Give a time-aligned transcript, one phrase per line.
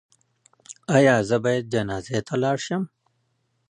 [0.95, 2.83] ایا زه باید جنازې ته لاړ شم؟